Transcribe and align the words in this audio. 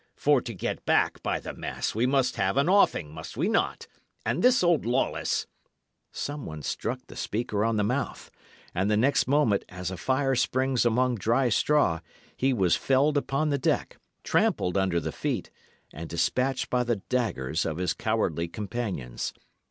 For 0.15 0.41
to 0.41 0.53
get 0.55 0.83
back, 0.83 1.21
by 1.21 1.39
the 1.39 1.53
mass, 1.53 1.93
we 1.93 2.07
must 2.07 2.35
have 2.37 2.57
an 2.57 2.67
offing, 2.67 3.13
must 3.13 3.37
we 3.37 3.47
not? 3.47 3.85
And 4.25 4.41
this 4.41 4.63
old 4.63 4.83
Lawless" 4.83 5.45
Someone 6.11 6.63
struck 6.63 7.01
the 7.05 7.15
speaker 7.15 7.63
on 7.63 7.75
the 7.77 7.83
mouth, 7.83 8.31
and 8.73 8.89
the 8.89 8.97
next 8.97 9.27
moment, 9.27 9.63
as 9.69 9.91
a 9.91 9.97
fire 9.97 10.33
springs 10.33 10.87
among 10.87 11.17
dry 11.17 11.49
straw, 11.49 11.99
he 12.35 12.51
was 12.51 12.75
felled 12.75 13.15
upon 13.15 13.49
the 13.49 13.59
deck, 13.59 13.99
trampled 14.23 14.75
under 14.75 14.99
the 14.99 15.11
feet, 15.11 15.51
and 15.93 16.09
despatched 16.09 16.71
by 16.71 16.83
the 16.83 16.95
daggers 16.95 17.63
of 17.63 17.77
his 17.77 17.93
cowardly 17.93 18.47
companions. 18.47 19.35